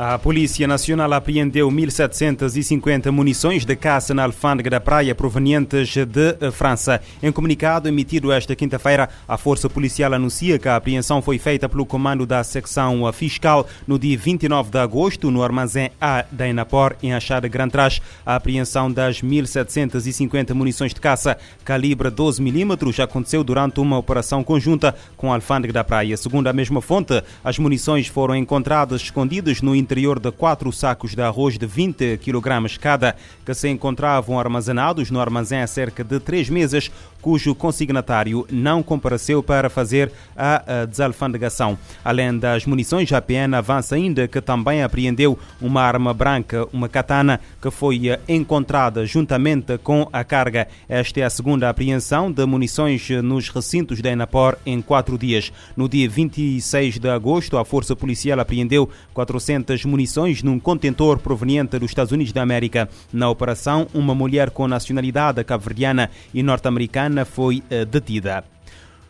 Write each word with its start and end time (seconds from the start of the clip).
A 0.00 0.16
Polícia 0.16 0.64
Nacional 0.64 1.12
apreendeu 1.12 1.68
1.750 1.68 3.10
munições 3.10 3.64
de 3.64 3.74
caça 3.74 4.14
na 4.14 4.22
alfândega 4.22 4.70
da 4.70 4.78
praia 4.78 5.12
provenientes 5.12 5.88
de 5.88 6.36
eh, 6.40 6.52
França. 6.52 7.00
Em 7.20 7.32
comunicado 7.32 7.88
emitido 7.88 8.30
esta 8.30 8.54
quinta-feira, 8.54 9.08
a 9.26 9.36
Força 9.36 9.68
Policial 9.68 10.14
anuncia 10.14 10.56
que 10.56 10.68
a 10.68 10.76
apreensão 10.76 11.20
foi 11.20 11.36
feita 11.36 11.68
pelo 11.68 11.84
comando 11.84 12.24
da 12.24 12.44
secção 12.44 13.12
fiscal 13.12 13.66
no 13.88 13.98
dia 13.98 14.16
29 14.16 14.70
de 14.70 14.78
agosto 14.78 15.32
no 15.32 15.42
armazém 15.42 15.90
A 16.00 16.24
da 16.30 16.46
Enapor, 16.46 16.94
em 17.02 17.12
Achada 17.12 17.48
Gran 17.48 17.68
Trás. 17.68 18.00
A 18.24 18.36
apreensão 18.36 18.92
das 18.92 19.20
1.750 19.20 20.54
munições 20.54 20.94
de 20.94 21.00
caça 21.00 21.36
calibre 21.64 22.08
12 22.08 22.40
mm 22.40 23.02
aconteceu 23.02 23.42
durante 23.42 23.80
uma 23.80 23.98
operação 23.98 24.44
conjunta 24.44 24.94
com 25.16 25.32
a 25.32 25.34
alfândega 25.34 25.72
da 25.72 25.82
praia. 25.82 26.16
Segundo 26.16 26.46
a 26.46 26.52
mesma 26.52 26.80
fonte, 26.80 27.20
as 27.42 27.58
munições 27.58 28.06
foram 28.06 28.36
encontradas 28.36 29.00
escondidas 29.00 29.60
no 29.60 29.74
interior 29.74 29.87
de 30.20 30.30
quatro 30.30 30.70
sacos 30.72 31.14
de 31.14 31.22
arroz 31.22 31.58
de 31.58 31.66
20 31.66 32.18
kg 32.18 32.78
cada, 32.78 33.16
que 33.44 33.54
se 33.54 33.68
encontravam 33.68 34.38
armazenados 34.38 35.10
no 35.10 35.20
armazém 35.20 35.60
há 35.60 35.66
cerca 35.66 36.04
de 36.04 36.20
três 36.20 36.50
meses, 36.50 36.90
cujo 37.20 37.54
consignatário 37.54 38.46
não 38.50 38.82
compareceu 38.82 39.42
para 39.42 39.68
fazer 39.68 40.12
a 40.36 40.84
desalfandegação. 40.84 41.78
Além 42.04 42.38
das 42.38 42.64
munições, 42.66 43.12
a 43.12 43.20
PN 43.20 43.56
avança 43.56 43.94
ainda 43.94 44.28
que 44.28 44.40
também 44.40 44.82
apreendeu 44.82 45.38
uma 45.60 45.82
arma 45.82 46.14
branca, 46.14 46.66
uma 46.72 46.88
katana, 46.88 47.40
que 47.60 47.70
foi 47.70 48.02
encontrada 48.28 49.04
juntamente 49.04 49.76
com 49.78 50.08
a 50.12 50.22
carga. 50.22 50.68
Esta 50.88 51.20
é 51.20 51.24
a 51.24 51.30
segunda 51.30 51.68
apreensão 51.68 52.30
de 52.30 52.44
munições 52.46 53.08
nos 53.22 53.48
recintos 53.48 54.00
da 54.00 54.10
Enapor 54.10 54.56
em 54.64 54.80
quatro 54.80 55.18
dias. 55.18 55.52
No 55.76 55.88
dia 55.88 56.08
26 56.08 56.98
de 56.98 57.08
agosto, 57.08 57.58
a 57.58 57.64
Força 57.64 57.96
Policial 57.96 58.38
apreendeu 58.38 58.88
400 59.14 59.84
munições 59.84 60.42
num 60.42 60.58
contentor 60.58 61.18
proveniente 61.18 61.78
dos 61.78 61.90
Estados 61.90 62.12
Unidos 62.12 62.32
da 62.32 62.42
América. 62.42 62.88
Na 63.12 63.28
operação, 63.28 63.86
uma 63.92 64.14
mulher 64.14 64.50
com 64.50 64.68
nacionalidade 64.68 65.42
cabo-verdiana 65.42 66.10
e 66.32 66.42
norte-americana 66.42 67.07
foi 67.24 67.62
eh, 67.70 67.84
detida. 67.84 68.44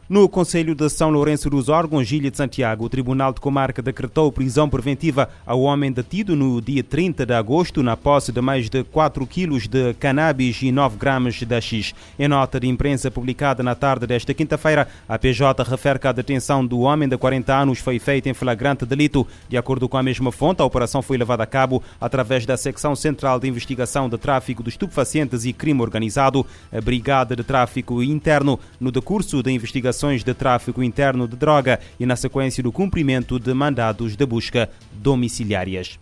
No 0.08 0.26
Conselho 0.26 0.74
de 0.74 0.88
São 0.88 1.10
Lourenço 1.10 1.50
dos 1.50 1.68
Órgãos, 1.68 2.08
Gília 2.08 2.30
de 2.30 2.36
Santiago, 2.38 2.86
o 2.86 2.88
Tribunal 2.88 3.30
de 3.30 3.42
Comarca 3.42 3.82
decretou 3.82 4.32
prisão 4.32 4.66
preventiva 4.66 5.28
ao 5.44 5.60
homem 5.60 5.92
detido 5.92 6.34
no 6.34 6.62
dia 6.62 6.82
30 6.82 7.26
de 7.26 7.34
agosto 7.34 7.82
na 7.82 7.94
posse 7.94 8.32
de 8.32 8.40
mais 8.40 8.70
de 8.70 8.82
4 8.84 9.26
quilos 9.26 9.68
de 9.68 9.92
cannabis 10.00 10.62
e 10.62 10.72
9 10.72 10.96
gramas 10.96 11.34
de 11.34 11.60
X. 11.60 11.94
Em 12.18 12.26
nota 12.26 12.58
de 12.58 12.66
imprensa 12.66 13.10
publicada 13.10 13.62
na 13.62 13.74
tarde 13.74 14.06
desta 14.06 14.32
quinta-feira, 14.32 14.88
a 15.06 15.18
PJ 15.18 15.62
refere 15.62 15.98
que 15.98 16.08
a 16.08 16.12
detenção 16.12 16.64
do 16.64 16.80
homem 16.80 17.06
de 17.06 17.18
40 17.18 17.54
anos 17.54 17.78
foi 17.78 17.98
feita 17.98 18.30
em 18.30 18.34
flagrante 18.34 18.86
delito. 18.86 19.26
De 19.46 19.58
acordo 19.58 19.90
com 19.90 19.98
a 19.98 20.02
mesma 20.02 20.32
fonte, 20.32 20.62
a 20.62 20.64
operação 20.64 21.02
foi 21.02 21.18
levada 21.18 21.42
a 21.42 21.46
cabo 21.46 21.82
através 22.00 22.46
da 22.46 22.56
Secção 22.56 22.96
Central 22.96 23.38
de 23.38 23.46
Investigação 23.46 24.08
de 24.08 24.16
Tráfico 24.16 24.62
de 24.62 24.70
Estupefacientes 24.70 25.44
e 25.44 25.52
Crime 25.52 25.82
Organizado, 25.82 26.46
a 26.72 26.80
Brigada 26.80 27.36
de 27.36 27.44
Tráfico 27.44 28.02
Interno, 28.02 28.58
no 28.80 28.90
decurso 28.90 29.42
da 29.42 29.52
investigação 29.52 29.97
operações 29.98 30.22
de 30.22 30.32
tráfico 30.32 30.80
interno 30.80 31.26
de 31.26 31.36
droga 31.36 31.80
e 31.98 32.06
na 32.06 32.14
sequência 32.14 32.62
do 32.62 32.70
cumprimento 32.70 33.38
de 33.38 33.52
mandados 33.52 34.14
de 34.14 34.24
busca 34.24 34.70
domiciliárias. 34.92 35.98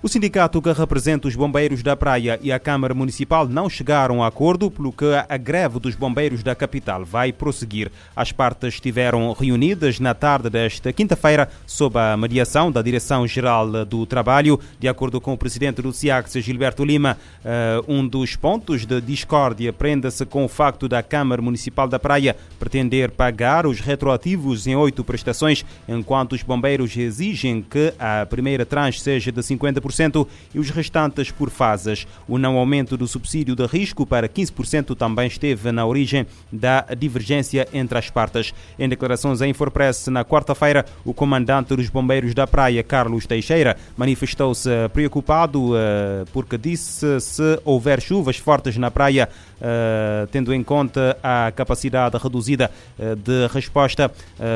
O 0.00 0.06
sindicato 0.06 0.62
que 0.62 0.70
representa 0.70 1.26
os 1.26 1.34
bombeiros 1.34 1.82
da 1.82 1.96
praia 1.96 2.38
e 2.40 2.52
a 2.52 2.60
Câmara 2.60 2.94
Municipal 2.94 3.48
não 3.48 3.68
chegaram 3.68 4.22
a 4.22 4.28
acordo, 4.28 4.70
pelo 4.70 4.92
que 4.92 5.04
a 5.28 5.36
greve 5.36 5.80
dos 5.80 5.96
bombeiros 5.96 6.40
da 6.40 6.54
capital 6.54 7.04
vai 7.04 7.32
prosseguir. 7.32 7.90
As 8.14 8.30
partes 8.30 8.74
estiveram 8.74 9.32
reunidas 9.32 9.98
na 9.98 10.14
tarde 10.14 10.48
desta 10.48 10.92
quinta-feira 10.92 11.48
sob 11.66 11.98
a 11.98 12.16
mediação 12.16 12.70
da 12.70 12.80
Direção-Geral 12.80 13.84
do 13.84 14.06
Trabalho. 14.06 14.60
De 14.78 14.86
acordo 14.86 15.20
com 15.20 15.32
o 15.32 15.36
presidente 15.36 15.82
do 15.82 15.92
CIAX, 15.92 16.32
Gilberto 16.34 16.84
Lima, 16.84 17.18
eh, 17.44 17.82
um 17.88 18.06
dos 18.06 18.36
pontos 18.36 18.86
de 18.86 19.00
discórdia 19.00 19.72
prende-se 19.72 20.24
com 20.24 20.44
o 20.44 20.48
facto 20.48 20.88
da 20.88 21.02
Câmara 21.02 21.42
Municipal 21.42 21.88
da 21.88 21.98
Praia 21.98 22.36
pretender 22.60 23.10
pagar 23.10 23.66
os 23.66 23.80
retroativos 23.80 24.68
em 24.68 24.76
oito 24.76 25.02
prestações, 25.02 25.64
enquanto 25.88 26.34
os 26.34 26.42
bombeiros 26.44 26.96
exigem 26.96 27.62
que 27.62 27.92
a 27.98 28.24
primeira 28.26 28.64
tranche 28.64 29.00
seja 29.00 29.32
de 29.32 29.40
50% 29.40 29.87
e 30.54 30.58
os 30.58 30.70
restantes 30.70 31.30
por 31.30 31.50
fases. 31.50 32.06
O 32.26 32.38
não 32.38 32.56
aumento 32.56 32.96
do 32.96 33.06
subsídio 33.06 33.54
de 33.54 33.66
risco 33.66 34.06
para 34.06 34.28
15% 34.28 34.96
também 34.96 35.26
esteve 35.26 35.72
na 35.72 35.86
origem 35.86 36.26
da 36.52 36.82
divergência 36.96 37.68
entre 37.72 37.98
as 37.98 38.10
partes. 38.10 38.52
Em 38.78 38.88
declarações 38.88 39.40
à 39.40 39.48
Infopress 39.48 40.08
na 40.08 40.24
quarta-feira, 40.24 40.84
o 41.04 41.14
comandante 41.14 41.74
dos 41.76 41.88
bombeiros 41.88 42.34
da 42.34 42.46
praia, 42.46 42.82
Carlos 42.82 43.26
Teixeira, 43.26 43.76
manifestou-se 43.96 44.68
preocupado 44.92 45.76
eh, 45.76 46.24
porque 46.32 46.56
disse 46.56 47.20
se 47.20 47.60
houver 47.64 48.00
chuvas 48.00 48.36
fortes 48.36 48.76
na 48.76 48.90
praia, 48.90 49.28
tendo 50.30 50.54
em 50.54 50.62
conta 50.62 51.16
a 51.22 51.50
capacidade 51.52 52.16
reduzida 52.16 52.70
eh, 52.98 53.14
de 53.14 53.46
resposta 53.48 54.10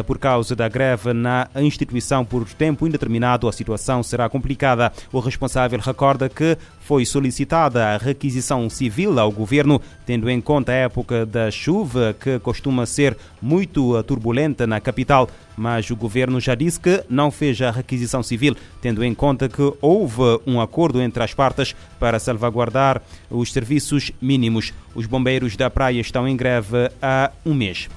por 0.06 0.18
causa 0.18 0.54
da 0.54 0.68
greve 0.68 1.12
na 1.12 1.48
instituição 1.56 2.24
por 2.24 2.44
tempo 2.48 2.86
indeterminado, 2.86 3.48
a 3.48 3.52
situação 3.52 4.02
será 4.02 4.28
complicada. 4.28 4.92
O 5.12 5.18
responsável 5.18 5.78
recorda 5.80 6.28
que 6.28 6.56
foi 6.92 7.06
solicitada 7.06 7.86
a 7.86 7.96
requisição 7.96 8.68
civil 8.68 9.18
ao 9.18 9.32
governo, 9.32 9.80
tendo 10.04 10.28
em 10.28 10.42
conta 10.42 10.72
a 10.72 10.74
época 10.74 11.24
da 11.24 11.50
chuva, 11.50 12.14
que 12.20 12.38
costuma 12.38 12.84
ser 12.84 13.16
muito 13.40 14.02
turbulenta 14.02 14.66
na 14.66 14.78
capital, 14.78 15.26
mas 15.56 15.90
o 15.90 15.96
governo 15.96 16.38
já 16.38 16.54
disse 16.54 16.78
que 16.78 17.02
não 17.08 17.30
fez 17.30 17.62
a 17.62 17.70
requisição 17.70 18.22
civil, 18.22 18.54
tendo 18.82 19.02
em 19.02 19.14
conta 19.14 19.48
que 19.48 19.72
houve 19.80 20.38
um 20.46 20.60
acordo 20.60 21.00
entre 21.00 21.22
as 21.22 21.32
partes 21.32 21.74
para 21.98 22.18
salvaguardar 22.18 23.00
os 23.30 23.50
serviços 23.50 24.12
mínimos. 24.20 24.74
Os 24.94 25.06
bombeiros 25.06 25.56
da 25.56 25.70
praia 25.70 25.98
estão 25.98 26.28
em 26.28 26.36
greve 26.36 26.90
há 27.00 27.30
um 27.42 27.54
mês. 27.54 27.88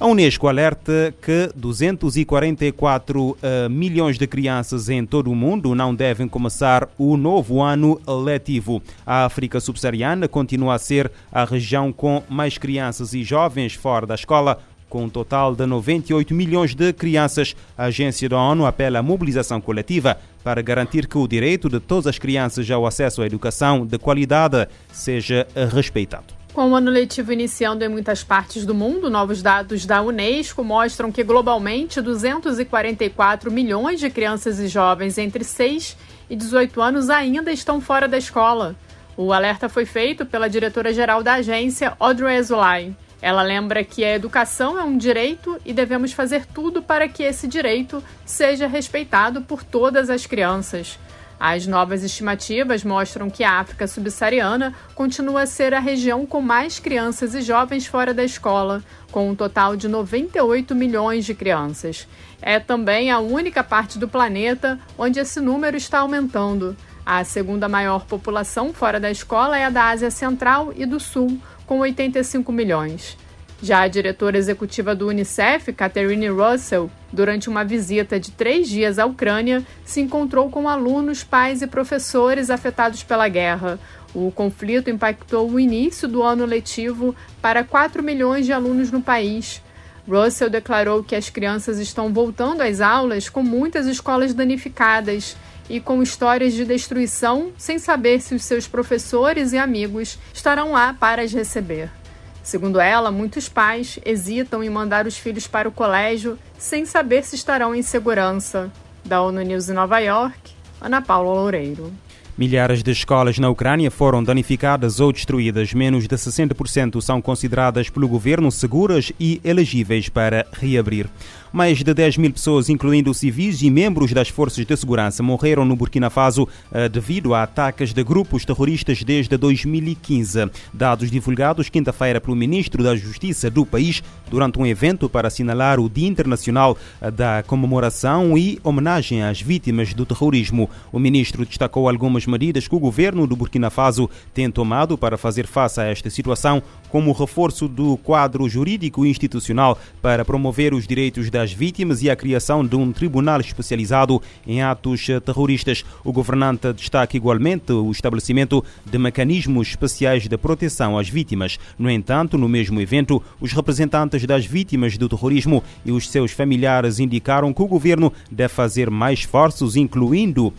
A 0.00 0.06
Unesco 0.06 0.48
alerta 0.48 1.14
que 1.20 1.50
244 1.54 3.22
uh, 3.22 3.36
eh, 3.42 3.68
milhões 3.68 4.16
de 4.16 4.26
crianças 4.26 4.88
em 4.88 5.04
todo 5.04 5.30
o 5.30 5.34
mundo 5.34 5.74
não 5.74 5.94
devem 5.94 6.26
começar 6.26 6.88
o 6.96 7.18
novo 7.18 7.60
ano 7.60 8.00
letivo. 8.24 8.82
A 9.04 9.26
África 9.26 9.60
subsaariana 9.60 10.26
continua 10.26 10.76
a 10.76 10.78
ser 10.78 11.12
a 11.30 11.44
região 11.44 11.92
com 11.92 12.22
mais 12.30 12.56
crianças 12.56 13.12
e 13.12 13.22
jovens 13.22 13.74
fora 13.74 14.06
da 14.06 14.14
escola, 14.14 14.58
com 14.88 15.04
um 15.04 15.08
total 15.10 15.54
de 15.54 15.66
98 15.66 16.34
milhões 16.34 16.74
de 16.74 16.94
crianças, 16.94 17.54
a 17.76 17.84
agência 17.84 18.26
da 18.26 18.38
ONU 18.38 18.64
apela 18.64 19.00
à 19.00 19.02
mobilização 19.02 19.60
coletiva 19.60 20.16
para 20.42 20.62
garantir 20.62 21.06
que 21.06 21.18
o 21.18 21.28
direito 21.28 21.68
de 21.68 21.78
todas 21.78 22.06
as 22.06 22.18
crianças 22.18 22.70
ao 22.70 22.86
acesso 22.86 23.20
à 23.20 23.26
educação 23.26 23.84
de 23.84 23.98
qualidade 23.98 24.66
seja 24.90 25.46
respeitado. 25.70 26.39
Com 26.52 26.72
o 26.72 26.74
ano 26.74 26.90
letivo 26.90 27.32
iniciando 27.32 27.84
em 27.84 27.88
muitas 27.88 28.24
partes 28.24 28.66
do 28.66 28.74
mundo, 28.74 29.08
novos 29.08 29.40
dados 29.40 29.86
da 29.86 30.02
Unesco 30.02 30.64
mostram 30.64 31.12
que 31.12 31.22
globalmente 31.22 32.00
244 32.00 33.52
milhões 33.52 34.00
de 34.00 34.10
crianças 34.10 34.58
e 34.58 34.66
jovens 34.66 35.16
entre 35.16 35.44
6 35.44 35.96
e 36.28 36.34
18 36.34 36.82
anos 36.82 37.08
ainda 37.08 37.52
estão 37.52 37.80
fora 37.80 38.08
da 38.08 38.18
escola. 38.18 38.74
O 39.16 39.32
alerta 39.32 39.68
foi 39.68 39.86
feito 39.86 40.26
pela 40.26 40.50
diretora-geral 40.50 41.22
da 41.22 41.34
agência, 41.34 41.94
Audrey 42.00 42.38
Azoulay. 42.38 42.96
Ela 43.22 43.42
lembra 43.42 43.84
que 43.84 44.04
a 44.04 44.14
educação 44.14 44.76
é 44.76 44.82
um 44.82 44.98
direito 44.98 45.56
e 45.64 45.72
devemos 45.72 46.12
fazer 46.12 46.46
tudo 46.46 46.82
para 46.82 47.06
que 47.06 47.22
esse 47.22 47.46
direito 47.46 48.02
seja 48.24 48.66
respeitado 48.66 49.42
por 49.42 49.62
todas 49.62 50.10
as 50.10 50.26
crianças. 50.26 50.98
As 51.40 51.66
novas 51.66 52.04
estimativas 52.04 52.84
mostram 52.84 53.30
que 53.30 53.42
a 53.42 53.60
África 53.60 53.86
subsaariana 53.86 54.74
continua 54.94 55.44
a 55.44 55.46
ser 55.46 55.72
a 55.72 55.80
região 55.80 56.26
com 56.26 56.42
mais 56.42 56.78
crianças 56.78 57.34
e 57.34 57.40
jovens 57.40 57.86
fora 57.86 58.12
da 58.12 58.22
escola, 58.22 58.84
com 59.10 59.30
um 59.30 59.34
total 59.34 59.74
de 59.74 59.88
98 59.88 60.74
milhões 60.74 61.24
de 61.24 61.34
crianças. 61.34 62.06
É 62.42 62.60
também 62.60 63.10
a 63.10 63.20
única 63.20 63.64
parte 63.64 63.98
do 63.98 64.06
planeta 64.06 64.78
onde 64.98 65.18
esse 65.18 65.40
número 65.40 65.78
está 65.78 66.00
aumentando. 66.00 66.76
A 67.06 67.24
segunda 67.24 67.70
maior 67.70 68.04
população 68.04 68.74
fora 68.74 69.00
da 69.00 69.10
escola 69.10 69.56
é 69.56 69.64
a 69.64 69.70
da 69.70 69.88
Ásia 69.88 70.10
Central 70.10 70.74
e 70.76 70.84
do 70.84 71.00
Sul, 71.00 71.40
com 71.66 71.78
85 71.78 72.52
milhões. 72.52 73.16
Já 73.62 73.82
a 73.82 73.88
diretora 73.88 74.38
executiva 74.38 74.94
do 74.94 75.08
Unicef, 75.08 75.70
Catherine 75.74 76.28
Russell, 76.28 76.90
durante 77.12 77.50
uma 77.50 77.62
visita 77.62 78.18
de 78.18 78.30
três 78.30 78.66
dias 78.68 78.98
à 78.98 79.04
Ucrânia, 79.04 79.62
se 79.84 80.00
encontrou 80.00 80.48
com 80.48 80.66
alunos, 80.66 81.22
pais 81.22 81.60
e 81.60 81.66
professores 81.66 82.48
afetados 82.48 83.02
pela 83.02 83.28
guerra. 83.28 83.78
O 84.14 84.32
conflito 84.32 84.88
impactou 84.88 85.50
o 85.50 85.60
início 85.60 86.08
do 86.08 86.22
ano 86.22 86.46
letivo 86.46 87.14
para 87.42 87.62
4 87.62 88.02
milhões 88.02 88.46
de 88.46 88.52
alunos 88.52 88.90
no 88.90 89.02
país. 89.02 89.62
Russell 90.08 90.48
declarou 90.48 91.04
que 91.04 91.14
as 91.14 91.28
crianças 91.28 91.78
estão 91.78 92.12
voltando 92.12 92.62
às 92.62 92.80
aulas 92.80 93.28
com 93.28 93.42
muitas 93.42 93.86
escolas 93.86 94.32
danificadas 94.32 95.36
e 95.68 95.80
com 95.80 96.02
histórias 96.02 96.54
de 96.54 96.64
destruição, 96.64 97.52
sem 97.58 97.78
saber 97.78 98.22
se 98.22 98.34
os 98.34 98.42
seus 98.42 98.66
professores 98.66 99.52
e 99.52 99.58
amigos 99.58 100.18
estarão 100.32 100.72
lá 100.72 100.94
para 100.98 101.22
as 101.22 101.32
receber. 101.32 101.99
Segundo 102.42 102.80
ela, 102.80 103.10
muitos 103.10 103.48
pais 103.48 103.98
hesitam 104.04 104.64
em 104.64 104.70
mandar 104.70 105.06
os 105.06 105.18
filhos 105.18 105.46
para 105.46 105.68
o 105.68 105.72
colégio 105.72 106.38
sem 106.58 106.84
saber 106.84 107.24
se 107.24 107.36
estarão 107.36 107.74
em 107.74 107.82
segurança. 107.82 108.70
Da 109.04 109.22
ONU 109.22 109.42
News 109.42 109.68
em 109.68 109.72
Nova 109.72 109.98
York, 109.98 110.52
Ana 110.80 111.00
Paula 111.00 111.34
Loureiro. 111.34 111.92
Milhares 112.40 112.82
de 112.82 112.90
escolas 112.90 113.38
na 113.38 113.50
Ucrânia 113.50 113.90
foram 113.90 114.24
danificadas 114.24 114.98
ou 114.98 115.12
destruídas. 115.12 115.74
Menos 115.74 116.08
de 116.08 116.16
60% 116.16 116.98
são 117.02 117.20
consideradas 117.20 117.90
pelo 117.90 118.08
governo 118.08 118.50
seguras 118.50 119.12
e 119.20 119.38
elegíveis 119.44 120.08
para 120.08 120.46
reabrir. 120.52 121.06
Mais 121.52 121.78
de 121.78 121.92
10 121.92 122.16
mil 122.16 122.32
pessoas, 122.32 122.68
incluindo 122.68 123.12
civis 123.12 123.60
e 123.60 123.68
membros 123.68 124.12
das 124.12 124.28
forças 124.28 124.64
de 124.64 124.76
segurança, 124.76 125.20
morreram 125.20 125.64
no 125.64 125.74
Burkina 125.74 126.08
Faso 126.08 126.46
eh, 126.72 126.88
devido 126.88 127.34
a 127.34 127.42
ataques 127.42 127.92
de 127.92 128.04
grupos 128.04 128.44
terroristas 128.44 129.02
desde 129.02 129.36
2015. 129.36 130.48
Dados 130.72 131.10
divulgados 131.10 131.68
quinta-feira 131.68 132.20
pelo 132.20 132.36
ministro 132.36 132.84
da 132.84 132.94
Justiça 132.94 133.50
do 133.50 133.66
país 133.66 134.00
durante 134.30 134.60
um 134.60 134.66
evento 134.66 135.08
para 135.08 135.26
assinalar 135.26 135.80
o 135.80 135.90
Dia 135.90 136.06
Internacional 136.06 136.78
eh, 137.02 137.10
da 137.10 137.42
Comemoração 137.44 138.38
e 138.38 138.60
homenagem 138.62 139.24
às 139.24 139.40
vítimas 139.40 139.92
do 139.92 140.06
terrorismo. 140.06 140.70
O 140.92 141.00
ministro 141.00 141.44
destacou 141.44 141.88
algumas 141.88 142.26
medidas 142.26 142.68
que 142.68 142.76
o 142.76 142.80
governo 142.80 143.26
do 143.26 143.34
Burkina 143.34 143.70
Faso 143.70 144.08
tem 144.32 144.48
tomado 144.52 144.96
para 144.96 145.18
fazer 145.18 145.48
face 145.48 145.80
a 145.80 145.84
esta 145.84 146.10
situação, 146.10 146.62
como 146.88 147.10
o 147.10 147.14
reforço 147.14 147.66
do 147.66 147.96
quadro 147.96 148.48
jurídico 148.48 149.04
e 149.04 149.10
institucional 149.10 149.76
para 150.00 150.24
promover 150.24 150.72
os 150.72 150.86
direitos 150.86 151.28
da 151.28 151.39
das 151.40 151.52
vítimas 151.54 152.02
e 152.02 152.10
a 152.10 152.16
criação 152.16 152.66
de 152.66 152.76
um 152.76 152.92
tribunal 152.92 153.40
especializado 153.40 154.20
em 154.46 154.60
atos 154.60 155.06
terroristas. 155.24 155.82
O 156.04 156.12
governante 156.12 156.70
destaca 156.74 157.16
igualmente 157.16 157.72
o 157.72 157.90
estabelecimento 157.90 158.62
de 158.84 158.98
mecanismos 158.98 159.68
especiais 159.68 160.28
de 160.28 160.36
proteção 160.36 160.98
às 160.98 161.08
vítimas. 161.08 161.58
No 161.78 161.90
entanto, 161.90 162.36
no 162.36 162.46
mesmo 162.46 162.78
evento, 162.78 163.22
os 163.40 163.52
representantes 163.52 164.26
das 164.26 164.44
vítimas 164.44 164.98
do 164.98 165.08
terrorismo 165.08 165.64
e 165.82 165.92
os 165.92 166.10
seus 166.10 166.32
familiares 166.32 166.98
indicaram 166.98 167.54
que 167.54 167.62
o 167.62 167.66
governo 167.66 168.12
deve 168.30 168.52
fazer 168.52 168.90
mais 168.90 169.20
esforços, 169.20 169.76
incluindo 169.76 170.48
uh, 170.48 170.54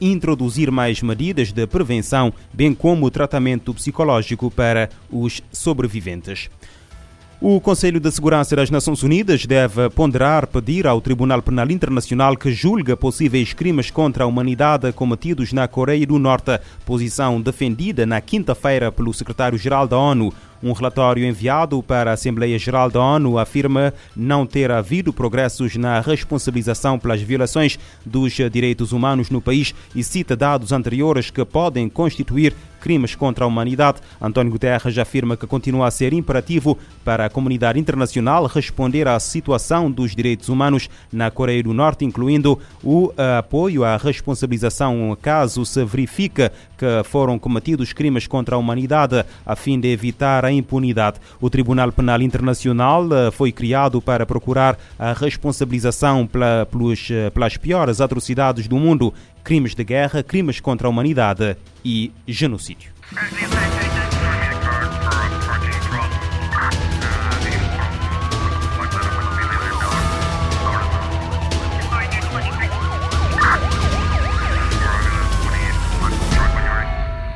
introduzir 0.00 0.70
mais 0.70 1.02
medidas 1.02 1.52
de 1.52 1.66
prevenção, 1.66 2.32
bem 2.50 2.72
como 2.72 3.10
tratamento 3.10 3.74
psicológico 3.74 4.50
para 4.50 4.88
os 5.10 5.42
sobreviventes. 5.52 6.48
O 7.40 7.60
Conselho 7.60 8.00
de 8.00 8.10
Segurança 8.10 8.54
das 8.56 8.70
Nações 8.70 9.02
Unidas 9.02 9.44
deve 9.44 9.90
ponderar 9.90 10.46
pedir 10.46 10.86
ao 10.86 11.00
Tribunal 11.00 11.42
Penal 11.42 11.70
Internacional 11.70 12.36
que 12.36 12.52
julgue 12.52 12.94
possíveis 12.96 13.52
crimes 13.52 13.90
contra 13.90 14.24
a 14.24 14.26
humanidade 14.26 14.92
cometidos 14.92 15.52
na 15.52 15.66
Coreia 15.68 16.06
do 16.06 16.18
Norte, 16.18 16.58
posição 16.86 17.40
defendida 17.40 18.06
na 18.06 18.20
quinta-feira 18.20 18.90
pelo 18.90 19.12
secretário-geral 19.12 19.86
da 19.86 19.98
ONU. 19.98 20.32
Um 20.62 20.72
relatório 20.72 21.26
enviado 21.26 21.82
para 21.82 22.10
a 22.10 22.14
Assembleia 22.14 22.58
Geral 22.58 22.90
da 22.90 22.98
ONU 22.98 23.38
afirma 23.38 23.92
não 24.16 24.46
ter 24.46 24.70
havido 24.70 25.12
progressos 25.12 25.76
na 25.76 26.00
responsabilização 26.00 26.98
pelas 26.98 27.20
violações 27.20 27.78
dos 28.06 28.32
direitos 28.32 28.92
humanos 28.92 29.28
no 29.28 29.42
país 29.42 29.74
e 29.94 30.02
cita 30.02 30.34
dados 30.34 30.72
anteriores 30.72 31.30
que 31.30 31.44
podem 31.44 31.86
constituir 31.90 32.54
crimes 32.84 33.14
contra 33.14 33.46
a 33.46 33.48
humanidade. 33.48 34.02
António 34.20 34.52
Guterres 34.52 34.98
afirma 34.98 35.38
que 35.38 35.46
continua 35.46 35.86
a 35.86 35.90
ser 35.90 36.12
imperativo 36.12 36.76
para 37.02 37.24
a 37.24 37.30
comunidade 37.30 37.80
internacional 37.80 38.44
responder 38.44 39.08
à 39.08 39.18
situação 39.18 39.90
dos 39.90 40.14
direitos 40.14 40.50
humanos 40.50 40.90
na 41.10 41.30
Coreia 41.30 41.62
do 41.62 41.72
Norte, 41.72 42.04
incluindo 42.04 42.58
o 42.82 43.10
apoio 43.38 43.84
à 43.84 43.96
responsabilização 43.96 45.16
caso 45.22 45.64
se 45.64 45.82
verifique 45.82 46.50
que 46.76 47.02
foram 47.04 47.38
cometidos 47.38 47.94
crimes 47.94 48.26
contra 48.26 48.56
a 48.56 48.58
humanidade, 48.58 49.24
a 49.46 49.56
fim 49.56 49.80
de 49.80 49.88
evitar 49.88 50.44
a 50.44 50.52
impunidade. 50.52 51.18
O 51.40 51.48
Tribunal 51.48 51.90
Penal 51.90 52.20
Internacional 52.20 53.06
eh, 53.10 53.30
foi 53.30 53.50
criado 53.52 54.02
para 54.02 54.26
procurar 54.26 54.76
a 54.98 55.12
responsabilização 55.12 56.28
eh, 56.34 57.30
pelas 57.30 57.56
piores 57.56 58.00
atrocidades 58.00 58.68
do 58.68 58.76
mundo, 58.76 59.14
crimes 59.44 59.74
de 59.74 59.84
guerra, 59.84 60.22
crimes 60.22 60.58
contra 60.58 60.88
a 60.88 60.90
humanidade 60.90 61.56
e 61.84 62.10
genocídio. 62.26 62.92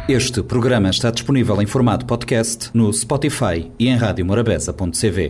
Este 0.08 0.42
programa 0.42 0.88
está 0.88 1.10
disponível 1.10 1.60
em 1.60 1.66
formato 1.66 2.06
podcast 2.06 2.70
no 2.72 2.90
Spotify 2.90 3.70
e 3.78 3.88
em 3.88 3.94
radiomorabeza.cv. 3.94 5.26